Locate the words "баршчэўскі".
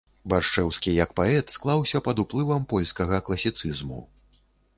0.31-0.93